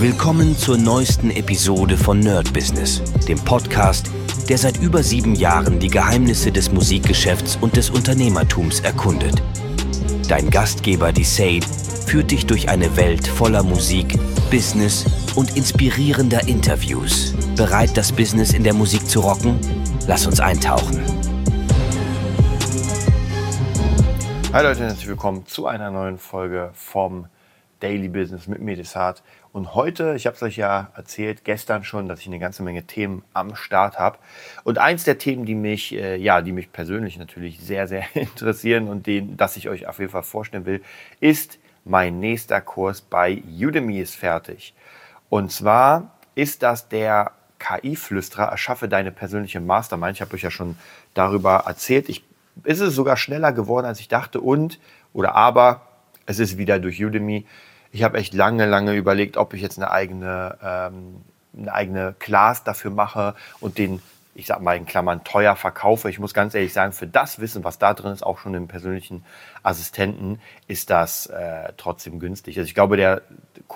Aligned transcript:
Willkommen 0.00 0.56
zur 0.56 0.78
neuesten 0.78 1.32
Episode 1.32 1.96
von 1.96 2.20
Nerd 2.20 2.52
Business, 2.52 3.02
dem 3.26 3.36
Podcast, 3.44 4.08
der 4.48 4.56
seit 4.56 4.80
über 4.80 5.02
sieben 5.02 5.34
Jahren 5.34 5.80
die 5.80 5.88
Geheimnisse 5.90 6.52
des 6.52 6.70
Musikgeschäfts 6.70 7.58
und 7.60 7.76
des 7.76 7.90
Unternehmertums 7.90 8.78
erkundet. 8.78 9.42
Dein 10.28 10.50
Gastgeber, 10.50 11.10
die 11.10 11.24
Sade, 11.24 11.66
führt 12.06 12.30
dich 12.30 12.46
durch 12.46 12.68
eine 12.68 12.96
Welt 12.96 13.26
voller 13.26 13.64
Musik, 13.64 14.16
Business 14.52 15.04
und 15.34 15.56
inspirierender 15.56 16.46
Interviews. 16.46 17.34
Bereit, 17.56 17.96
das 17.96 18.12
Business 18.12 18.52
in 18.52 18.62
der 18.62 18.74
Musik 18.74 19.04
zu 19.04 19.18
rocken? 19.18 19.58
Lass 20.06 20.28
uns 20.28 20.38
eintauchen. 20.38 21.02
Hi 24.52 24.62
Leute, 24.62 24.84
herzlich 24.84 25.08
willkommen 25.08 25.44
zu 25.46 25.66
einer 25.66 25.90
neuen 25.90 26.18
Folge 26.18 26.70
vom 26.72 27.26
Daily 27.80 28.08
Business 28.08 28.46
mit 28.46 28.60
Medisat. 28.60 29.22
Und 29.52 29.74
heute, 29.74 30.14
ich 30.14 30.26
habe 30.26 30.36
es 30.36 30.42
euch 30.42 30.56
ja 30.56 30.90
erzählt, 30.96 31.44
gestern 31.44 31.84
schon, 31.84 32.08
dass 32.08 32.20
ich 32.20 32.26
eine 32.26 32.38
ganze 32.38 32.62
Menge 32.62 32.84
Themen 32.84 33.22
am 33.32 33.54
Start 33.54 33.98
habe. 33.98 34.18
Und 34.64 34.78
eins 34.78 35.04
der 35.04 35.18
Themen, 35.18 35.44
die 35.46 35.54
mich, 35.54 35.94
äh, 35.94 36.16
ja, 36.16 36.42
die 36.42 36.52
mich 36.52 36.72
persönlich 36.72 37.18
natürlich 37.18 37.60
sehr, 37.60 37.86
sehr 37.88 38.04
interessieren 38.14 38.88
und 38.88 39.06
den, 39.06 39.36
das 39.36 39.56
ich 39.56 39.68
euch 39.68 39.86
auf 39.86 39.98
jeden 39.98 40.12
Fall 40.12 40.22
vorstellen 40.22 40.66
will, 40.66 40.82
ist 41.20 41.58
mein 41.84 42.20
nächster 42.20 42.60
Kurs 42.60 43.00
bei 43.00 43.42
Udemy 43.58 44.00
ist 44.00 44.14
fertig. 44.14 44.74
Und 45.30 45.50
zwar 45.50 46.18
ist 46.34 46.62
das 46.62 46.88
der 46.88 47.32
KI-Flüsterer, 47.58 48.44
erschaffe 48.44 48.88
deine 48.88 49.10
persönliche 49.10 49.60
Mastermind. 49.60 50.16
Ich 50.16 50.20
habe 50.20 50.34
euch 50.34 50.42
ja 50.42 50.50
schon 50.50 50.76
darüber 51.14 51.64
erzählt. 51.66 52.08
Ich, 52.08 52.24
ist 52.64 52.80
es 52.80 52.94
sogar 52.94 53.16
schneller 53.16 53.52
geworden, 53.52 53.86
als 53.86 54.00
ich 54.00 54.08
dachte. 54.08 54.40
Und, 54.40 54.78
oder 55.12 55.34
aber, 55.34 55.87
es 56.28 56.38
ist 56.38 56.58
wieder 56.58 56.78
durch 56.78 57.02
Udemy 57.02 57.44
ich 57.92 58.02
habe 58.02 58.18
echt 58.18 58.34
lange, 58.34 58.66
lange 58.66 58.94
überlegt, 58.94 59.36
ob 59.36 59.54
ich 59.54 59.62
jetzt 59.62 59.78
eine 59.78 59.90
eigene, 59.90 60.58
ähm, 60.62 61.22
eine 61.56 61.72
eigene 61.72 62.14
Class 62.18 62.64
dafür 62.64 62.90
mache 62.90 63.34
und 63.60 63.78
den, 63.78 64.02
ich 64.34 64.46
sag 64.46 64.60
mal 64.60 64.76
in 64.76 64.86
Klammern, 64.86 65.24
teuer 65.24 65.56
verkaufe. 65.56 66.10
Ich 66.10 66.18
muss 66.18 66.34
ganz 66.34 66.54
ehrlich 66.54 66.72
sagen, 66.72 66.92
für 66.92 67.06
das 67.06 67.40
Wissen, 67.40 67.64
was 67.64 67.78
da 67.78 67.94
drin 67.94 68.12
ist, 68.12 68.22
auch 68.22 68.38
schon 68.38 68.54
im 68.54 68.68
persönlichen 68.68 69.24
Assistenten, 69.62 70.40
ist 70.66 70.90
das 70.90 71.26
äh, 71.26 71.72
trotzdem 71.76 72.18
günstig. 72.20 72.58
Also 72.58 72.68
ich 72.68 72.74
glaube, 72.74 72.96
der 72.96 73.22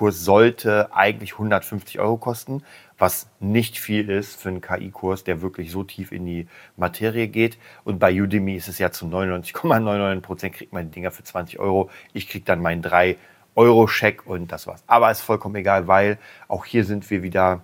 Kurs 0.02 0.24
sollte 0.24 0.92
eigentlich 0.92 1.34
150 1.34 2.00
Euro 2.00 2.16
kosten, 2.16 2.64
was 2.98 3.28
nicht 3.38 3.78
viel 3.78 4.10
ist 4.10 4.34
für 4.34 4.48
einen 4.48 4.60
KI-Kurs, 4.60 5.22
der 5.22 5.42
wirklich 5.42 5.70
so 5.70 5.84
tief 5.84 6.10
in 6.10 6.26
die 6.26 6.48
Materie 6.76 7.28
geht. 7.28 7.56
Und 7.84 8.00
bei 8.00 8.12
Udemy 8.20 8.56
ist 8.56 8.66
es 8.66 8.80
ja 8.80 8.90
zu 8.90 9.06
99,99 9.06 10.20
Prozent 10.20 10.54
kriegt 10.56 10.72
man 10.72 10.86
die 10.86 10.90
Dinger 10.90 11.12
für 11.12 11.22
20 11.22 11.60
Euro. 11.60 11.88
Ich 12.14 12.28
kriege 12.28 12.44
dann 12.44 12.60
meinen 12.60 12.82
drei 12.82 13.16
Euro-Scheck 13.54 14.26
und 14.26 14.50
das 14.50 14.66
war's. 14.66 14.82
Aber 14.88 15.08
ist 15.08 15.20
vollkommen 15.20 15.54
egal, 15.54 15.86
weil 15.86 16.18
auch 16.48 16.64
hier 16.64 16.84
sind 16.84 17.08
wir 17.08 17.22
wieder 17.22 17.62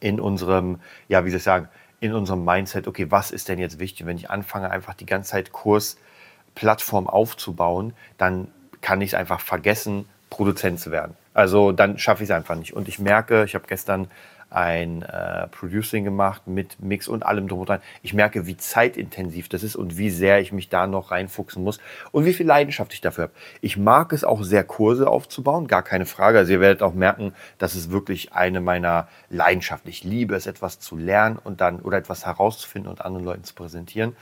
in 0.00 0.20
unserem, 0.20 0.80
ja, 1.08 1.24
wie 1.24 1.30
soll 1.30 1.38
ich 1.38 1.44
sagen, 1.44 1.70
in 2.00 2.12
unserem 2.12 2.44
Mindset, 2.44 2.86
okay, 2.86 3.10
was 3.10 3.30
ist 3.30 3.48
denn 3.48 3.58
jetzt 3.58 3.78
wichtig? 3.78 4.04
Wenn 4.04 4.18
ich 4.18 4.28
anfange, 4.28 4.70
einfach 4.70 4.92
die 4.92 5.06
ganze 5.06 5.30
Zeit 5.30 5.52
Kursplattform 5.52 7.06
aufzubauen, 7.06 7.94
dann 8.18 8.48
kann 8.82 9.00
ich 9.00 9.12
es 9.12 9.14
einfach 9.14 9.40
vergessen, 9.40 10.04
Produzent 10.30 10.80
zu 10.80 10.90
werden. 10.90 11.16
Also 11.34 11.72
dann 11.72 11.98
schaffe 11.98 12.22
ich 12.22 12.30
es 12.30 12.34
einfach 12.34 12.56
nicht. 12.56 12.72
Und 12.72 12.88
ich 12.88 12.98
merke, 12.98 13.44
ich 13.44 13.54
habe 13.54 13.66
gestern 13.66 14.08
ein 14.50 15.02
äh, 15.02 15.46
Producing 15.48 16.04
gemacht 16.04 16.46
mit 16.46 16.80
Mix 16.80 17.06
und 17.06 17.24
allem 17.24 17.48
drum 17.48 17.60
und 17.60 17.68
dran. 17.68 17.80
Ich 18.02 18.14
merke, 18.14 18.46
wie 18.46 18.56
zeitintensiv 18.56 19.48
das 19.48 19.62
ist 19.62 19.76
und 19.76 19.98
wie 19.98 20.10
sehr 20.10 20.40
ich 20.40 20.52
mich 20.52 20.68
da 20.68 20.86
noch 20.86 21.10
reinfuchsen 21.10 21.62
muss 21.62 21.78
und 22.12 22.24
wie 22.24 22.32
viel 22.32 22.46
Leidenschaft 22.46 22.94
ich 22.94 23.00
dafür 23.00 23.24
habe. 23.24 23.34
Ich 23.60 23.76
mag 23.76 24.12
es 24.12 24.24
auch 24.24 24.42
sehr, 24.42 24.64
Kurse 24.64 25.08
aufzubauen, 25.08 25.66
gar 25.66 25.82
keine 25.82 26.06
Frage. 26.06 26.38
Also 26.38 26.52
ihr 26.52 26.60
werdet 26.60 26.82
auch 26.82 26.94
merken, 26.94 27.34
das 27.58 27.74
ist 27.74 27.90
wirklich 27.90 28.32
eine 28.32 28.60
meiner 28.60 29.08
Leidenschaften. 29.28 29.90
Ich 29.90 30.02
liebe 30.02 30.34
es, 30.34 30.46
etwas 30.46 30.80
zu 30.80 30.96
lernen 30.96 31.38
und 31.42 31.60
dann 31.60 31.80
oder 31.80 31.98
etwas 31.98 32.24
herauszufinden 32.24 32.90
und 32.90 33.02
anderen 33.02 33.24
Leuten 33.24 33.44
zu 33.44 33.54
präsentieren 33.54 34.16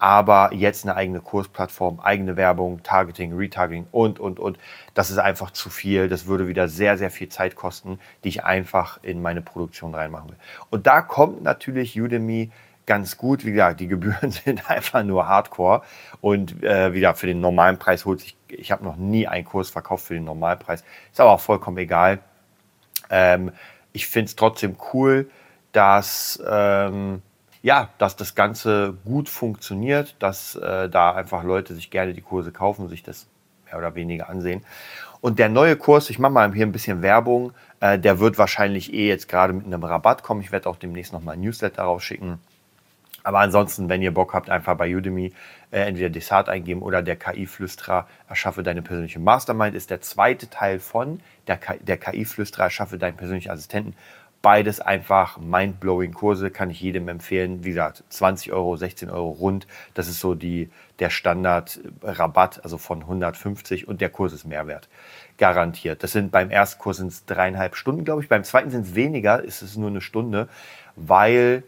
aber 0.00 0.54
jetzt 0.54 0.86
eine 0.86 0.96
eigene 0.96 1.20
Kursplattform, 1.20 2.00
eigene 2.00 2.38
Werbung, 2.38 2.82
Targeting, 2.82 3.36
Retargeting 3.36 3.86
und, 3.92 4.18
und, 4.18 4.40
und. 4.40 4.58
Das 4.94 5.10
ist 5.10 5.18
einfach 5.18 5.50
zu 5.50 5.68
viel. 5.68 6.08
Das 6.08 6.24
würde 6.24 6.48
wieder 6.48 6.68
sehr, 6.68 6.96
sehr 6.96 7.10
viel 7.10 7.28
Zeit 7.28 7.54
kosten, 7.54 8.00
die 8.24 8.30
ich 8.30 8.42
einfach 8.42 8.98
in 9.02 9.20
meine 9.20 9.42
Produktion 9.42 9.94
reinmachen 9.94 10.30
will. 10.30 10.38
Und 10.70 10.86
da 10.86 11.02
kommt 11.02 11.42
natürlich 11.42 12.00
Udemy 12.00 12.50
ganz 12.86 13.18
gut. 13.18 13.44
Wie 13.44 13.50
gesagt, 13.52 13.80
die 13.80 13.88
Gebühren 13.88 14.30
sind 14.30 14.70
einfach 14.70 15.02
nur 15.04 15.28
Hardcore. 15.28 15.82
Und 16.22 16.64
äh, 16.64 16.94
wieder 16.94 17.14
für 17.14 17.26
den 17.26 17.42
normalen 17.42 17.78
Preis 17.78 18.06
holt 18.06 18.20
sich, 18.20 18.38
ich 18.48 18.72
habe 18.72 18.82
noch 18.82 18.96
nie 18.96 19.28
einen 19.28 19.44
Kurs 19.44 19.68
verkauft 19.68 20.06
für 20.06 20.14
den 20.14 20.24
Normalpreis. 20.24 20.82
Ist 21.12 21.20
aber 21.20 21.32
auch 21.32 21.40
vollkommen 21.40 21.76
egal. 21.76 22.20
Ähm, 23.10 23.52
ich 23.92 24.06
finde 24.06 24.30
es 24.30 24.36
trotzdem 24.36 24.76
cool, 24.94 25.30
dass... 25.72 26.42
Ähm, 26.48 27.20
ja, 27.62 27.90
dass 27.98 28.16
das 28.16 28.34
Ganze 28.34 28.94
gut 29.04 29.28
funktioniert, 29.28 30.16
dass 30.18 30.54
äh, 30.56 30.88
da 30.88 31.12
einfach 31.12 31.44
Leute 31.44 31.74
sich 31.74 31.90
gerne 31.90 32.14
die 32.14 32.22
Kurse 32.22 32.52
kaufen, 32.52 32.88
sich 32.88 33.02
das 33.02 33.26
mehr 33.66 33.78
oder 33.78 33.94
weniger 33.94 34.28
ansehen. 34.28 34.62
Und 35.20 35.38
der 35.38 35.50
neue 35.50 35.76
Kurs, 35.76 36.08
ich 36.08 36.18
mache 36.18 36.32
mal 36.32 36.52
hier 36.54 36.66
ein 36.66 36.72
bisschen 36.72 37.02
Werbung, 37.02 37.52
äh, 37.80 37.98
der 37.98 38.18
wird 38.18 38.38
wahrscheinlich 38.38 38.92
eh 38.92 39.08
jetzt 39.08 39.28
gerade 39.28 39.52
mit 39.52 39.66
einem 39.66 39.84
Rabatt 39.84 40.22
kommen. 40.22 40.40
Ich 40.40 40.52
werde 40.52 40.68
auch 40.68 40.76
demnächst 40.76 41.12
nochmal 41.12 41.34
ein 41.34 41.42
Newsletter 41.42 41.82
rausschicken. 41.82 42.38
Aber 43.22 43.40
ansonsten, 43.40 43.90
wenn 43.90 44.00
ihr 44.00 44.14
Bock 44.14 44.32
habt, 44.32 44.48
einfach 44.48 44.76
bei 44.76 44.96
Udemy 44.96 45.34
äh, 45.70 45.80
entweder 45.80 46.08
Desart 46.08 46.48
eingeben 46.48 46.80
oder 46.80 47.02
der 47.02 47.16
KI-Flüsterer 47.16 48.08
erschaffe 48.28 48.62
deine 48.62 48.80
persönliche 48.80 49.18
Mastermind, 49.18 49.74
ist 49.74 49.90
der 49.90 50.00
zweite 50.00 50.48
Teil 50.48 50.78
von 50.78 51.20
der, 51.46 51.58
der 51.80 51.98
KI-Flüsterer 51.98 52.64
erschaffe 52.64 52.96
deinen 52.96 53.16
persönlichen 53.16 53.50
Assistenten. 53.50 53.94
Beides 54.42 54.80
einfach 54.80 55.38
mindblowing 55.38 56.14
Kurse, 56.14 56.50
kann 56.50 56.70
ich 56.70 56.80
jedem 56.80 57.08
empfehlen. 57.08 57.62
Wie 57.62 57.70
gesagt, 57.70 58.04
20 58.08 58.52
Euro, 58.52 58.76
16 58.76 59.10
Euro 59.10 59.30
rund. 59.30 59.66
Das 59.92 60.08
ist 60.08 60.20
so 60.20 60.34
die, 60.34 60.70
der 60.98 61.10
Standard-Rabatt, 61.10 62.64
also 62.64 62.78
von 62.78 63.02
150 63.02 63.86
und 63.86 64.00
der 64.00 64.08
Kurs 64.08 64.32
ist 64.32 64.46
Mehrwert. 64.46 64.88
Garantiert. 65.36 66.02
Das 66.02 66.12
sind 66.12 66.32
beim 66.32 66.50
ersten 66.50 66.80
Kurs 66.80 66.98
sind 66.98 67.08
es 67.08 67.26
dreieinhalb 67.26 67.76
Stunden, 67.76 68.04
glaube 68.04 68.22
ich. 68.22 68.28
Beim 68.28 68.44
zweiten 68.44 68.70
sind 68.70 68.86
es 68.86 68.94
weniger, 68.94 69.42
ist 69.42 69.60
es 69.60 69.76
nur 69.76 69.90
eine 69.90 70.00
Stunde, 70.00 70.48
weil 70.96 71.62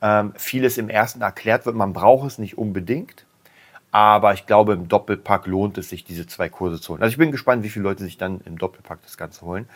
ähm, 0.00 0.32
vieles 0.36 0.78
im 0.78 0.88
ersten 0.88 1.22
erklärt 1.22 1.66
wird. 1.66 1.74
Man 1.74 1.92
braucht 1.92 2.26
es 2.26 2.38
nicht 2.38 2.58
unbedingt. 2.58 3.24
Aber 3.92 4.32
ich 4.32 4.46
glaube, 4.46 4.72
im 4.72 4.88
Doppelpack 4.88 5.46
lohnt 5.46 5.76
es 5.76 5.90
sich, 5.90 6.02
diese 6.02 6.26
zwei 6.26 6.48
Kurse 6.48 6.80
zu 6.80 6.92
holen. 6.92 7.02
Also 7.02 7.12
ich 7.12 7.18
bin 7.18 7.30
gespannt, 7.30 7.62
wie 7.62 7.68
viele 7.68 7.82
Leute 7.82 8.02
sich 8.02 8.16
dann 8.16 8.40
im 8.46 8.56
Doppelpack 8.56 9.02
das 9.02 9.18
Ganze 9.18 9.42
holen. 9.42 9.68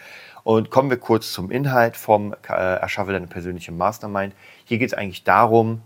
Und 0.43 0.71
kommen 0.71 0.88
wir 0.88 0.97
kurz 0.97 1.32
zum 1.32 1.50
Inhalt 1.50 1.99
vom 1.99 2.34
äh, 2.49 2.53
Erschaffe 2.53 3.12
deine 3.12 3.27
persönliche 3.27 3.72
Mastermind. 3.72 4.34
Hier 4.65 4.78
geht 4.78 4.88
es 4.88 4.94
eigentlich 4.94 5.25
darum, 5.25 5.82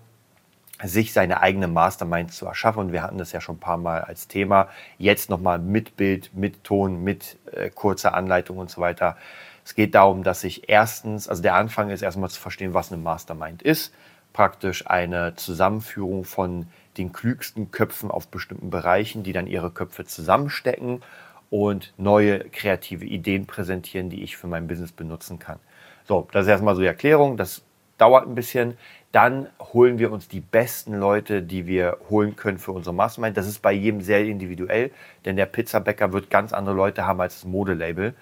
sich 0.81 1.13
seine 1.13 1.41
eigene 1.41 1.67
Mastermind 1.67 2.33
zu 2.33 2.47
erschaffen. 2.47 2.79
Und 2.79 2.93
wir 2.93 3.03
hatten 3.03 3.19
das 3.19 3.33
ja 3.33 3.41
schon 3.41 3.57
ein 3.57 3.61
paar 3.61 3.79
Mal 3.79 4.03
als 4.03 4.29
Thema. 4.29 4.69
Jetzt 4.97 5.29
nochmal 5.29 5.59
mit 5.59 5.97
Bild, 5.97 6.31
mit 6.33 6.63
Ton, 6.63 7.03
mit 7.03 7.37
äh, 7.51 7.69
kurzer 7.71 8.15
Anleitung 8.15 8.59
und 8.59 8.71
so 8.71 8.81
weiter. 8.81 9.17
Es 9.65 9.75
geht 9.75 9.97
darum, 9.97 10.23
dass 10.23 10.45
ich 10.45 10.69
erstens, 10.69 11.29
also 11.29 11.43
der 11.43 11.57
Anfang 11.57 11.91
ist 11.91 12.03
erstmal 12.03 12.31
zu 12.31 12.41
verstehen, 12.41 12.75
was 12.75 12.93
eine 12.93 13.03
Mastermind 13.03 13.61
ist. 13.61 13.93
Praktisch 14.33 14.87
eine 14.87 15.35
Zusammenführung 15.35 16.23
von 16.25 16.67
den 17.01 17.13
klügsten 17.13 17.71
Köpfen 17.71 18.11
auf 18.11 18.29
bestimmten 18.29 18.71
Bereichen, 18.71 19.23
die 19.23 19.33
dann 19.33 19.47
ihre 19.47 19.71
Köpfe 19.71 20.05
zusammenstecken 20.05 21.03
und 21.49 21.93
neue 21.97 22.41
kreative 22.51 23.05
Ideen 23.05 23.47
präsentieren, 23.47 24.11
die 24.11 24.23
ich 24.23 24.37
für 24.37 24.47
mein 24.47 24.69
Business 24.69 24.93
benutzen 24.93 25.39
kann. 25.39 25.59
So, 26.07 26.29
das 26.33 26.43
ist 26.45 26.51
erstmal 26.51 26.75
so 26.75 26.83
die 26.83 26.87
Erklärung. 26.87 27.37
Das 27.37 27.63
dauert 27.99 28.27
ein 28.27 28.35
bisschen. 28.35 28.77
Dann 29.13 29.49
holen 29.73 29.99
wir 29.99 30.13
uns 30.13 30.29
die 30.29 30.41
besten 30.41 30.95
Leute, 30.95 31.43
die 31.43 31.67
wir 31.67 31.99
holen 32.09 32.37
können 32.37 32.59
für 32.59 32.73
unsere 32.73 32.95
Mastermind. 32.95 33.37
Das 33.37 33.49
ist 33.49 33.61
bei 33.61 33.73
jedem 33.73 34.01
sehr 34.01 34.25
individuell, 34.25 34.93
denn 35.25 35.37
der 35.37 35.47
Pizzabäcker 35.47 36.13
wird 36.13 36.31
ganz 36.31 36.53
andere 36.53 36.77
Leute 36.77 37.07
haben 37.07 37.21
als 37.21 37.41
das 37.41 37.45
Modelabel. 37.45 38.15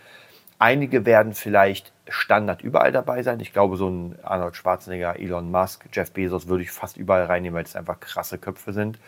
Einige 0.58 1.06
werden 1.06 1.34
vielleicht 1.34 1.92
Standard 2.08 2.62
überall 2.62 2.90
dabei 2.90 3.22
sein. 3.22 3.38
Ich 3.38 3.52
glaube, 3.52 3.76
so 3.76 3.88
ein 3.88 4.18
Arnold 4.22 4.56
Schwarzenegger, 4.56 5.18
Elon 5.18 5.50
Musk, 5.50 5.84
Jeff 5.92 6.10
Bezos 6.10 6.48
würde 6.48 6.64
ich 6.64 6.72
fast 6.72 6.96
überall 6.96 7.26
reinnehmen, 7.26 7.56
weil 7.56 7.64
es 7.64 7.76
einfach 7.76 8.00
krasse 8.00 8.38
Köpfe 8.38 8.72
sind. 8.72 8.98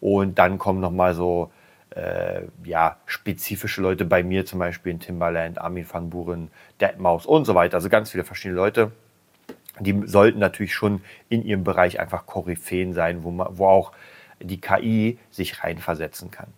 Und 0.00 0.38
dann 0.38 0.58
kommen 0.58 0.80
nochmal 0.80 1.14
so 1.14 1.50
äh, 1.90 2.42
ja, 2.64 2.98
spezifische 3.06 3.80
Leute 3.80 4.04
bei 4.04 4.22
mir, 4.22 4.44
zum 4.44 4.58
Beispiel 4.58 4.92
in 4.92 5.00
Timbaland, 5.00 5.58
Armin 5.58 5.86
van 5.90 6.10
Buren, 6.10 6.50
Deadmaus 6.80 7.24
und 7.24 7.46
so 7.46 7.54
weiter. 7.54 7.76
Also 7.76 7.88
ganz 7.88 8.10
viele 8.10 8.24
verschiedene 8.24 8.56
Leute. 8.60 8.92
Die 9.80 10.02
sollten 10.04 10.40
natürlich 10.40 10.74
schon 10.74 11.02
in 11.28 11.42
ihrem 11.42 11.64
Bereich 11.64 12.00
einfach 12.00 12.26
Koryphäen 12.26 12.92
sein, 12.92 13.22
wo, 13.22 13.30
man, 13.30 13.46
wo 13.56 13.66
auch 13.66 13.92
die 14.40 14.60
KI 14.60 15.18
sich 15.30 15.62
reinversetzen 15.62 16.30
kann. 16.30 16.52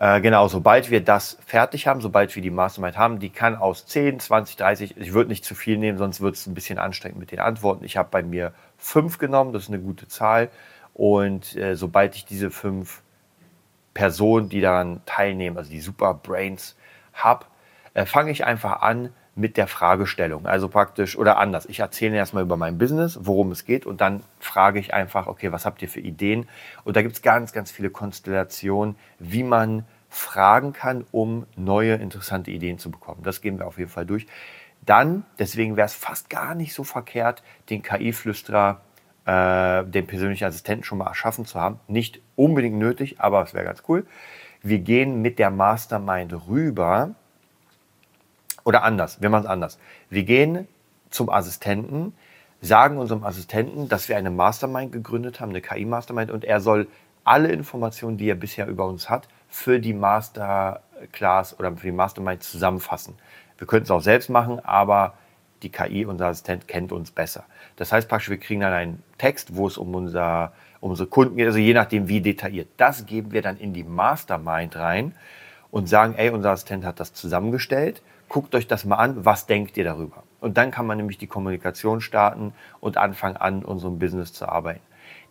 Äh, 0.00 0.22
genau, 0.22 0.48
sobald 0.48 0.90
wir 0.90 1.04
das 1.04 1.36
fertig 1.46 1.86
haben, 1.86 2.00
sobald 2.00 2.34
wir 2.34 2.42
die 2.42 2.50
Mastermind 2.50 2.96
haben, 2.96 3.18
die 3.18 3.28
kann 3.28 3.54
aus 3.54 3.84
10, 3.84 4.18
20, 4.18 4.56
30, 4.56 4.96
ich 4.96 5.12
würde 5.12 5.28
nicht 5.28 5.44
zu 5.44 5.54
viel 5.54 5.76
nehmen, 5.76 5.98
sonst 5.98 6.22
wird 6.22 6.36
es 6.36 6.46
ein 6.46 6.54
bisschen 6.54 6.78
anstrengend 6.78 7.18
mit 7.18 7.32
den 7.32 7.38
Antworten. 7.38 7.84
Ich 7.84 7.98
habe 7.98 8.08
bei 8.10 8.22
mir 8.22 8.54
fünf 8.78 9.18
genommen, 9.18 9.52
das 9.52 9.64
ist 9.64 9.68
eine 9.68 9.78
gute 9.78 10.08
Zahl. 10.08 10.48
Und 10.94 11.54
äh, 11.54 11.76
sobald 11.76 12.16
ich 12.16 12.24
diese 12.24 12.50
fünf 12.50 13.02
Personen, 13.92 14.48
die 14.48 14.62
daran 14.62 15.02
teilnehmen, 15.04 15.58
also 15.58 15.70
die 15.70 15.80
Super 15.80 16.14
Brains 16.14 16.76
habe, 17.12 17.44
äh, 17.92 18.06
fange 18.06 18.30
ich 18.30 18.46
einfach 18.46 18.80
an, 18.80 19.12
mit 19.34 19.56
der 19.56 19.66
Fragestellung. 19.66 20.46
Also 20.46 20.68
praktisch, 20.68 21.16
oder 21.16 21.38
anders. 21.38 21.66
Ich 21.66 21.80
erzähle 21.80 22.16
erstmal 22.16 22.42
über 22.42 22.56
mein 22.56 22.78
Business, 22.78 23.18
worum 23.22 23.52
es 23.52 23.64
geht 23.64 23.86
und 23.86 24.00
dann 24.00 24.22
frage 24.38 24.78
ich 24.78 24.92
einfach, 24.92 25.26
okay, 25.26 25.52
was 25.52 25.64
habt 25.66 25.82
ihr 25.82 25.88
für 25.88 26.00
Ideen? 26.00 26.48
Und 26.84 26.96
da 26.96 27.02
gibt 27.02 27.16
es 27.16 27.22
ganz, 27.22 27.52
ganz 27.52 27.70
viele 27.70 27.90
Konstellationen, 27.90 28.96
wie 29.18 29.42
man 29.42 29.84
fragen 30.08 30.72
kann, 30.72 31.06
um 31.12 31.46
neue 31.56 31.94
interessante 31.94 32.50
Ideen 32.50 32.78
zu 32.78 32.90
bekommen. 32.90 33.22
Das 33.22 33.40
gehen 33.40 33.58
wir 33.58 33.66
auf 33.66 33.78
jeden 33.78 33.90
Fall 33.90 34.06
durch. 34.06 34.26
Dann, 34.84 35.24
deswegen 35.38 35.76
wäre 35.76 35.86
es 35.86 35.94
fast 35.94 36.30
gar 36.30 36.54
nicht 36.54 36.74
so 36.74 36.84
verkehrt, 36.84 37.42
den 37.68 37.82
KI-Flüsterer, 37.82 38.80
äh, 39.26 39.84
den 39.84 40.06
persönlichen 40.06 40.46
Assistenten 40.46 40.84
schon 40.84 40.98
mal 40.98 41.06
erschaffen 41.06 41.44
zu 41.44 41.60
haben. 41.60 41.78
Nicht 41.86 42.20
unbedingt 42.34 42.76
nötig, 42.76 43.20
aber 43.20 43.42
es 43.42 43.54
wäre 43.54 43.64
ganz 43.64 43.82
cool. 43.88 44.06
Wir 44.62 44.78
gehen 44.80 45.22
mit 45.22 45.38
der 45.38 45.50
Mastermind 45.50 46.34
rüber 46.48 47.14
oder 48.64 48.82
anders, 48.82 49.20
wir 49.20 49.30
machen 49.30 49.44
es 49.44 49.50
anders. 49.50 49.78
Wir 50.08 50.24
gehen 50.24 50.68
zum 51.10 51.30
Assistenten, 51.30 52.14
sagen 52.60 52.98
unserem 52.98 53.24
Assistenten, 53.24 53.88
dass 53.88 54.08
wir 54.08 54.16
eine 54.16 54.30
Mastermind 54.30 54.92
gegründet 54.92 55.40
haben, 55.40 55.50
eine 55.50 55.60
KI-Mastermind, 55.60 56.30
und 56.30 56.44
er 56.44 56.60
soll 56.60 56.86
alle 57.24 57.48
Informationen, 57.48 58.16
die 58.16 58.28
er 58.28 58.34
bisher 58.34 58.66
über 58.66 58.86
uns 58.86 59.10
hat, 59.10 59.28
für 59.48 59.80
die 59.80 59.94
Masterclass 59.94 61.58
oder 61.58 61.76
für 61.76 61.86
die 61.86 61.92
Mastermind 61.92 62.42
zusammenfassen. 62.42 63.14
Wir 63.58 63.66
könnten 63.66 63.84
es 63.84 63.90
auch 63.90 64.00
selbst 64.00 64.30
machen, 64.30 64.60
aber 64.64 65.14
die 65.62 65.70
KI, 65.70 66.06
unser 66.06 66.26
Assistent, 66.28 66.68
kennt 66.68 66.92
uns 66.92 67.10
besser. 67.10 67.44
Das 67.76 67.92
heißt 67.92 68.08
praktisch, 68.08 68.30
wir 68.30 68.38
kriegen 68.38 68.60
dann 68.60 68.72
einen 68.72 69.02
Text, 69.18 69.56
wo 69.56 69.66
es 69.66 69.76
um, 69.76 69.94
unser, 69.94 70.52
um 70.80 70.90
unsere 70.90 71.08
Kunden 71.08 71.36
geht, 71.36 71.46
also 71.46 71.58
je 71.58 71.74
nachdem, 71.74 72.08
wie 72.08 72.20
detailliert. 72.20 72.68
Das 72.76 73.04
geben 73.06 73.32
wir 73.32 73.42
dann 73.42 73.58
in 73.58 73.74
die 73.74 73.84
Mastermind 73.84 74.76
rein 74.76 75.14
und 75.70 75.88
sagen, 75.88 76.14
ey, 76.16 76.30
unser 76.30 76.52
Assistent 76.52 76.84
hat 76.84 77.00
das 77.00 77.12
zusammengestellt 77.12 78.02
guckt 78.30 78.54
euch 78.54 78.66
das 78.66 78.86
mal 78.86 78.96
an, 78.96 79.26
was 79.26 79.46
denkt 79.46 79.76
ihr 79.76 79.84
darüber? 79.84 80.22
Und 80.40 80.56
dann 80.56 80.70
kann 80.70 80.86
man 80.86 80.96
nämlich 80.96 81.18
die 81.18 81.26
Kommunikation 81.26 82.00
starten 82.00 82.54
und 82.78 82.96
anfangen 82.96 83.36
an 83.36 83.62
unserem 83.62 83.98
Business 83.98 84.32
zu 84.32 84.48
arbeiten. 84.48 84.80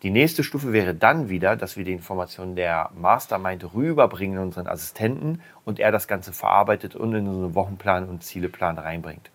Die 0.03 0.11
nächste 0.11 0.43
Stufe 0.43 0.73
wäre 0.73 0.93
dann 0.93 1.29
wieder, 1.29 1.55
dass 1.55 1.77
wir 1.77 1.85
die 1.85 1.93
Informationen 1.93 2.55
der 2.55 2.89
Mastermind 2.93 3.73
rüberbringen 3.73 4.37
in 4.37 4.43
unseren 4.43 4.67
Assistenten 4.67 5.41
und 5.65 5.79
er 5.79 5.91
das 5.91 6.07
Ganze 6.07 6.33
verarbeitet 6.33 6.95
und 6.95 7.15
in 7.15 7.27
unseren 7.27 7.55
Wochenplan 7.55 8.07
und 8.07 8.23
Zieleplan 8.23 8.77
reinbringt. 8.77 9.31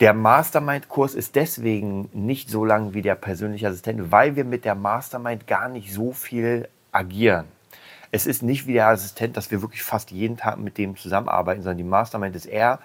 Der 0.00 0.14
Mastermind-Kurs 0.14 1.14
ist 1.14 1.34
deswegen 1.34 2.08
nicht 2.12 2.50
so 2.50 2.64
lang 2.64 2.94
wie 2.94 3.02
der 3.02 3.16
persönliche 3.16 3.68
Assistent, 3.68 4.12
weil 4.12 4.36
wir 4.36 4.44
mit 4.44 4.64
der 4.64 4.74
Mastermind 4.74 5.46
gar 5.46 5.68
nicht 5.68 5.92
so 5.92 6.12
viel 6.12 6.68
agieren 6.92 7.46
es 8.10 8.26
ist 8.26 8.42
nicht 8.42 8.66
wie 8.66 8.74
der 8.74 8.88
Assistent, 8.88 9.36
dass 9.36 9.50
wir 9.50 9.62
wirklich 9.62 9.82
fast 9.82 10.10
jeden 10.10 10.36
Tag 10.36 10.58
mit 10.58 10.78
dem 10.78 10.96
zusammenarbeiten, 10.96 11.62
sondern 11.62 11.78
die 11.78 11.84
Mastermind 11.84 12.34
ist 12.36 12.46
eher, 12.46 12.78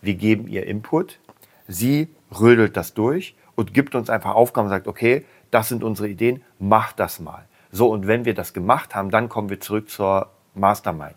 wir 0.00 0.14
geben 0.14 0.46
ihr 0.46 0.66
Input, 0.66 1.18
sie 1.66 2.08
rödelt 2.38 2.76
das 2.76 2.94
durch 2.94 3.34
und 3.56 3.74
gibt 3.74 3.94
uns 3.94 4.08
einfach 4.10 4.34
Aufgaben 4.34 4.66
und 4.66 4.70
sagt, 4.70 4.86
okay, 4.86 5.24
das 5.50 5.68
sind 5.68 5.82
unsere 5.82 6.08
Ideen, 6.08 6.42
mach 6.58 6.92
das 6.92 7.18
mal. 7.18 7.44
So, 7.72 7.90
und 7.90 8.06
wenn 8.06 8.24
wir 8.24 8.34
das 8.34 8.52
gemacht 8.52 8.94
haben, 8.94 9.10
dann 9.10 9.28
kommen 9.28 9.50
wir 9.50 9.60
zurück 9.60 9.90
zur 9.90 10.30
Mastermind. 10.54 11.16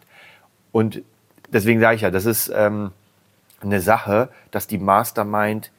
Und 0.72 1.04
deswegen 1.50 1.80
sage 1.80 1.96
ich 1.96 2.02
ja, 2.02 2.12
das 2.12 2.26
ist 2.26 2.52
ähm, 2.54 2.92
eine 3.62 3.82
Sache, 3.82 4.30
dass 4.50 4.68
die 4.68 4.78
Mastermind 4.78 5.72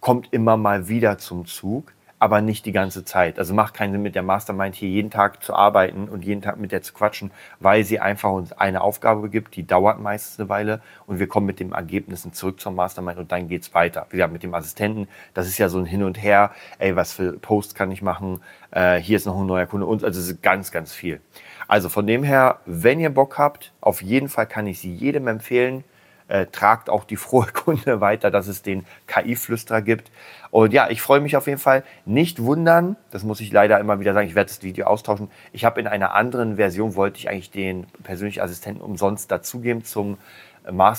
kommt 0.00 0.32
immer 0.32 0.56
mal 0.56 0.88
wieder 0.88 1.18
zum 1.18 1.46
Zug 1.46 1.92
aber 2.18 2.40
nicht 2.40 2.64
die 2.64 2.72
ganze 2.72 3.04
Zeit. 3.04 3.38
Also 3.38 3.54
macht 3.54 3.74
keinen 3.74 3.92
Sinn, 3.92 4.02
mit 4.02 4.14
der 4.14 4.22
Mastermind 4.22 4.74
hier 4.74 4.88
jeden 4.88 5.10
Tag 5.10 5.42
zu 5.42 5.54
arbeiten 5.54 6.08
und 6.08 6.24
jeden 6.24 6.40
Tag 6.40 6.58
mit 6.58 6.72
der 6.72 6.82
zu 6.82 6.94
quatschen, 6.94 7.30
weil 7.60 7.84
sie 7.84 8.00
einfach 8.00 8.30
uns 8.30 8.52
eine 8.52 8.80
Aufgabe 8.80 9.28
gibt, 9.28 9.56
die 9.56 9.66
dauert 9.66 10.00
meistens 10.00 10.40
eine 10.40 10.48
Weile 10.48 10.80
und 11.06 11.18
wir 11.18 11.28
kommen 11.28 11.46
mit 11.46 11.60
den 11.60 11.72
Ergebnissen 11.72 12.32
zurück 12.32 12.60
zur 12.60 12.72
Mastermind 12.72 13.18
und 13.18 13.32
dann 13.32 13.48
geht's 13.48 13.74
weiter. 13.74 14.06
Wie 14.10 14.16
gesagt, 14.16 14.32
mit 14.32 14.42
dem 14.42 14.54
Assistenten, 14.54 15.08
das 15.34 15.46
ist 15.46 15.58
ja 15.58 15.68
so 15.68 15.78
ein 15.78 15.86
Hin 15.86 16.02
und 16.02 16.22
Her, 16.22 16.52
ey, 16.78 16.96
was 16.96 17.12
für 17.12 17.32
Posts 17.32 17.74
kann 17.74 17.90
ich 17.90 18.00
machen, 18.00 18.40
äh, 18.70 18.96
hier 18.96 19.16
ist 19.16 19.26
noch 19.26 19.38
ein 19.38 19.46
neuer 19.46 19.66
Kunde 19.66 19.86
und 19.86 20.02
also 20.02 20.18
es 20.18 20.28
ist 20.28 20.42
ganz, 20.42 20.72
ganz 20.72 20.94
viel. 20.94 21.20
Also 21.68 21.88
von 21.88 22.06
dem 22.06 22.22
her, 22.22 22.60
wenn 22.64 23.00
ihr 23.00 23.10
Bock 23.10 23.38
habt, 23.38 23.72
auf 23.80 24.00
jeden 24.00 24.28
Fall 24.28 24.46
kann 24.46 24.66
ich 24.66 24.78
sie 24.78 24.92
jedem 24.92 25.26
empfehlen, 25.26 25.84
äh, 26.28 26.46
tragt 26.46 26.90
auch 26.90 27.04
die 27.04 27.16
frohe 27.16 27.46
Kunde 27.46 28.00
weiter, 28.00 28.30
dass 28.30 28.48
es 28.48 28.62
den 28.62 28.84
KI-Flüsterer 29.06 29.82
gibt. 29.82 30.10
Und 30.50 30.72
ja, 30.72 30.88
ich 30.88 31.02
freue 31.02 31.20
mich 31.20 31.36
auf 31.36 31.46
jeden 31.46 31.58
Fall. 31.58 31.84
Nicht 32.04 32.42
wundern, 32.42 32.96
das 33.10 33.24
muss 33.24 33.40
ich 33.40 33.52
leider 33.52 33.78
immer 33.78 34.00
wieder 34.00 34.14
sagen, 34.14 34.28
ich 34.28 34.34
werde 34.34 34.48
das 34.48 34.62
Video 34.62 34.86
austauschen. 34.86 35.30
Ich 35.52 35.64
habe 35.64 35.80
in 35.80 35.86
einer 35.86 36.14
anderen 36.14 36.56
Version, 36.56 36.94
wollte 36.94 37.18
ich 37.18 37.28
eigentlich 37.28 37.50
den 37.50 37.86
persönlichen 38.02 38.40
Assistenten 38.40 38.82
umsonst 38.82 39.30
dazugeben 39.30 39.84
zum 39.84 40.18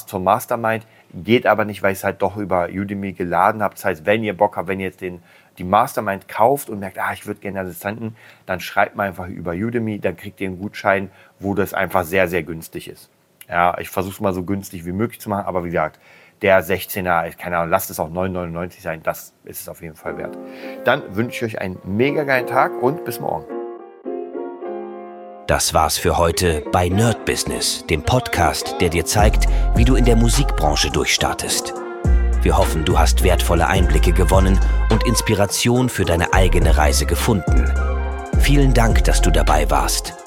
zum 0.06 0.24
Mastermind. 0.24 0.86
Geht 1.14 1.46
aber 1.46 1.66
nicht, 1.66 1.84
weil 1.84 1.92
ich 1.92 2.00
es 2.00 2.04
halt 2.04 2.22
doch 2.22 2.38
über 2.38 2.70
Udemy 2.70 3.14
geladen 3.14 3.62
habe. 3.62 3.76
Das 3.76 3.86
heißt, 3.86 4.06
wenn 4.06 4.24
ihr 4.24 4.36
Bock 4.36 4.58
habt, 4.58 4.68
wenn 4.68 4.80
ihr 4.80 4.86
jetzt 4.86 5.02
den, 5.02 5.22
die 5.58 5.64
Mastermind 5.64 6.28
kauft 6.28 6.70
und 6.70 6.80
merkt, 6.80 7.00
ah, 7.00 7.12
ich 7.14 7.26
würde 7.26 7.40
gerne 7.40 7.60
Assistenten, 7.62 8.16
dann 8.46 8.60
schreibt 8.60 8.96
mal 8.96 9.08
einfach 9.08 9.28
über 9.28 9.52
Udemy, 9.52 10.00
dann 10.00 10.16
kriegt 10.16 10.40
ihr 10.42 10.48
einen 10.48 10.60
Gutschein, 10.60 11.12
wo 11.40 11.54
das 11.54 11.74
einfach 11.74 12.04
sehr, 12.04 12.28
sehr 12.28 12.44
günstig 12.44 12.88
ist. 12.88 13.10
Ja, 13.50 13.78
ich 13.80 13.90
versuche 13.90 14.14
es 14.14 14.20
mal 14.20 14.34
so 14.34 14.44
günstig 14.44 14.86
wie 14.86 14.92
möglich 14.92 15.22
zu 15.22 15.30
machen, 15.30 15.46
aber 15.46 15.64
wie 15.64 15.70
gesagt, 15.70 16.00
der 16.42 16.64
16er, 16.64 17.36
keine 17.36 17.58
Ahnung, 17.58 17.72
lasst 17.72 17.90
es 17.90 18.00
auch 18.00 18.10
9,99 18.10 18.82
sein, 18.82 19.02
das 19.04 19.34
ist 19.44 19.62
es 19.62 19.70
auf 19.70 19.82
jeden 19.82 19.96
Fall 19.96 20.18
wert. 20.18 20.38
Dann 20.84 21.16
wünsche 21.16 21.46
ich 21.46 21.56
euch 21.56 21.62
einen 21.62 21.80
mega 21.84 22.24
geilen 22.24 22.48
Tag 22.48 22.72
und 22.82 23.06
bis 23.06 23.20
morgen. 23.20 23.46
Das 25.48 25.74
war's 25.74 25.98
für 25.98 26.18
heute 26.18 26.62
bei 26.74 26.90
Nerd 26.90 27.26
Business, 27.26 27.86
dem 27.88 28.04
Podcast, 28.04 28.76
der 28.82 28.90
dir 28.90 29.06
zeigt, 29.06 29.46
wie 29.76 29.86
du 29.86 29.96
in 29.96 30.04
der 30.04 30.18
Musikbranche 30.18 30.92
durchstartest. 30.92 31.74
Wir 32.42 32.58
hoffen, 32.58 32.84
du 32.84 33.00
hast 33.00 33.24
wertvolle 33.24 33.68
Einblicke 33.68 34.12
gewonnen 34.12 34.60
und 34.92 35.06
Inspiration 35.08 35.88
für 35.90 36.04
deine 36.04 36.34
eigene 36.34 36.78
Reise 36.78 37.06
gefunden. 37.06 37.66
Vielen 38.40 38.74
Dank, 38.74 39.06
dass 39.06 39.22
du 39.22 39.32
dabei 39.32 39.70
warst. 39.72 40.27